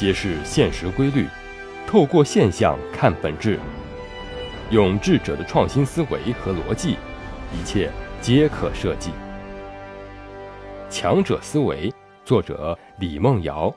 [0.00, 1.26] 揭示现实规律，
[1.86, 3.60] 透过现象看本质，
[4.70, 6.96] 用智者的创新思维和逻辑，
[7.52, 9.10] 一切皆可设计。
[10.88, 11.92] 强者思维，
[12.24, 13.70] 作者李梦瑶，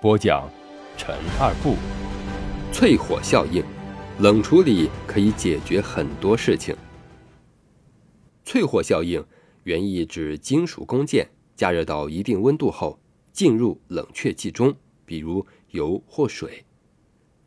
[0.00, 0.48] 播讲
[0.96, 1.76] 陈二步。
[2.72, 3.62] 淬火效应，
[4.20, 6.74] 冷处理可以解决很多事情。
[8.46, 9.22] 淬火效应
[9.64, 12.98] 原意指金属工件加热到一定温度后，
[13.30, 14.74] 进入冷却剂中，
[15.06, 15.46] 比如。
[15.72, 16.64] 油或水，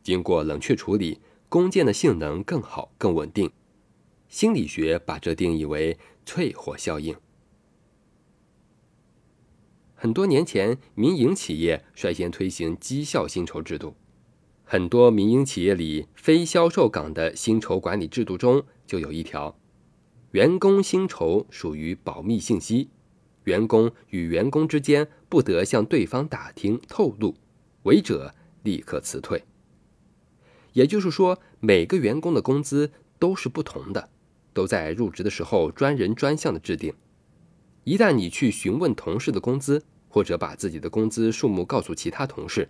[0.04, 3.50] 经过冷却处理，工件的性能更好、更稳定。
[4.28, 7.16] 心理学把这定义为淬火效应。
[9.96, 13.96] 很多年前，民营企业率先推行绩效薪酬制度。
[14.64, 19.58] 很多民营企业里非销售岗的薪酬管理制度中就有一条：
[20.32, 22.90] 员工薪酬属于保密信息，
[23.46, 27.34] 员工与员工之间不得向对方打听透露。
[27.84, 28.34] 违者
[28.64, 29.44] 立刻辞退。
[30.74, 34.10] 也就是说，每个员工的工资都是不同的，
[34.54, 36.94] 都在入职的时候专人专项的制定。
[37.84, 42.70] 一旦你去询问同事的工资，或者把自己的工资数目告诉其他同事，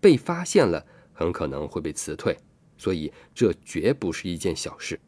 [0.00, 2.36] 被发现了，很可能会被辞退。
[2.78, 4.98] 所以，这绝不是一件小事。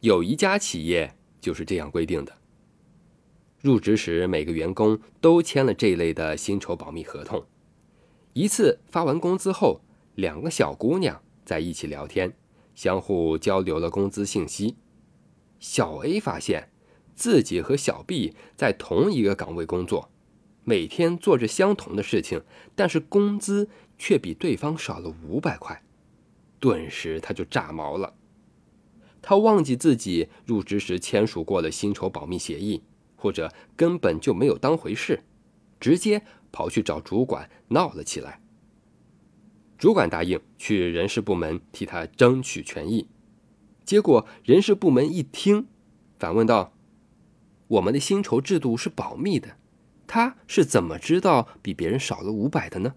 [0.00, 2.32] 有一家企业就是这样规定的：
[3.60, 7.44] 入职时，每个员工都签了这一类的薪酬保密合同。
[8.38, 9.80] 一次发完工资后，
[10.14, 12.36] 两个小姑娘在一起聊天，
[12.72, 14.76] 相互交流了工资信息。
[15.58, 16.70] 小 A 发现
[17.16, 20.08] 自己和小 B 在同一个岗位工作，
[20.62, 22.44] 每天做着相同的事情，
[22.76, 25.82] 但是工资却比对方少了五百块，
[26.60, 28.14] 顿时他就炸毛了。
[29.20, 32.84] 他忘记自己入职时签署过了薪酬保密协议，
[33.16, 35.24] 或者根本就没有当回事，
[35.78, 36.22] 直接。
[36.50, 38.40] 跑去找主管闹了起来。
[39.76, 43.06] 主管答应去人事部门替他争取权益，
[43.84, 45.66] 结果人事部门一听，
[46.18, 46.72] 反问道
[47.68, 49.56] ：“我们的薪酬制度是保密的，
[50.06, 52.94] 他是怎么知道比别人少了五百的呢？”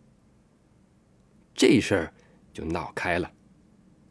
[1.54, 2.14] 这事儿
[2.54, 3.34] 就闹开了。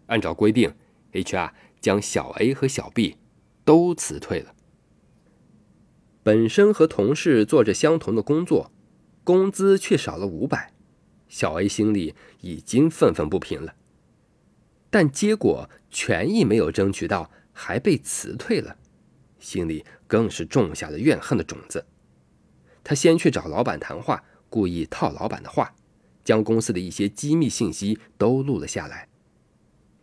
[0.09, 0.75] 按照规定
[1.13, 3.17] ，HR 将小 A 和小 B
[3.65, 4.55] 都辞退了。
[6.23, 8.71] 本身和同事做着相同的工作。
[9.23, 10.73] 工资却少了五百，
[11.29, 13.75] 小 A 心里已经愤愤不平了。
[14.89, 18.77] 但结果权益没有争取到，还被辞退了，
[19.39, 21.87] 心里更是种下了怨恨的种子。
[22.83, 25.75] 他先去找老板谈话，故意套老板的话，
[26.25, 29.09] 将公司的一些机密信息都录了下来，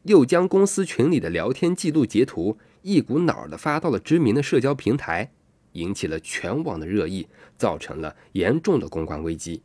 [0.04, 5.34] 又将公司群里的聊天记录截图，一股脑的发到了知名的社交平台。
[5.78, 9.62] 引起了全网的热议，造成了严重的公关危机。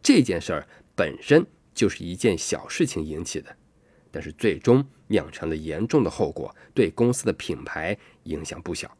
[0.00, 3.54] 这件事儿本身就是一件小事情引起的，
[4.12, 8.96] 但是最终酿成了严重的后果，对公司的品牌影响不小。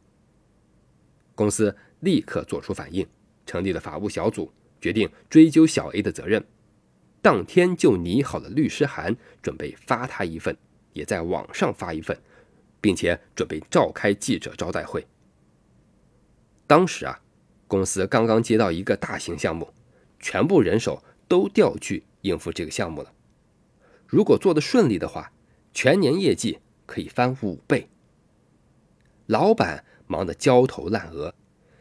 [1.33, 3.07] 公司立刻做出反应，
[3.45, 6.45] 成立了法务小组，决定追究小 A 的责任。
[7.21, 10.55] 当天就拟好了律师函，准备发他一份，
[10.91, 12.19] 也在网上发一份，
[12.81, 15.05] 并且准备召开记者招待会。
[16.67, 17.21] 当时啊，
[17.65, 19.73] 公司刚刚接到一个大型项目，
[20.19, 23.13] 全部人手都调去应付这个项目了。
[24.05, 25.31] 如果做得顺利的话，
[25.73, 27.87] 全年业绩可以翻五倍。
[29.25, 31.33] 老板忙得焦头烂额，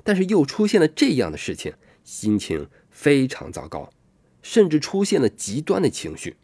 [0.05, 1.75] 但是又出现了这样的事情，
[2.05, 3.91] 心情非常糟糕，
[4.43, 6.37] 甚至出现了极端的情绪。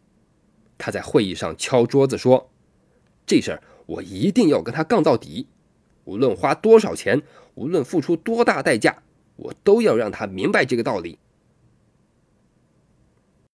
[0.77, 2.51] 他在会议上敲桌子说
[3.25, 5.47] ：“这事儿我一定要跟他杠到底。”
[6.05, 7.21] 无论花多少钱，
[7.55, 8.97] 无论付出多大代价，
[9.35, 11.17] 我都要让他明白这个道理。